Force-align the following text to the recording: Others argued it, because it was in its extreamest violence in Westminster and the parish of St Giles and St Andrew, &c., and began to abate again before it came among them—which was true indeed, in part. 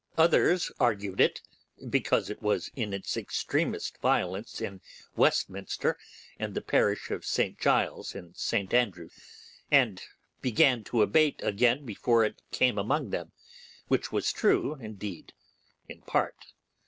Others 0.17 0.71
argued 0.79 1.21
it, 1.21 1.41
because 1.87 2.31
it 2.31 2.41
was 2.41 2.71
in 2.75 2.91
its 2.91 3.15
extreamest 3.15 3.99
violence 3.99 4.59
in 4.59 4.81
Westminster 5.15 5.95
and 6.39 6.55
the 6.55 6.61
parish 6.63 7.11
of 7.11 7.23
St 7.23 7.59
Giles 7.59 8.15
and 8.15 8.35
St 8.35 8.73
Andrew, 8.73 9.09
&c., 9.09 9.17
and 9.69 10.01
began 10.41 10.83
to 10.85 11.03
abate 11.03 11.39
again 11.43 11.85
before 11.85 12.23
it 12.25 12.41
came 12.49 12.79
among 12.79 13.11
them—which 13.11 14.11
was 14.11 14.31
true 14.33 14.73
indeed, 14.73 15.33
in 15.87 16.01
part. 16.01 16.53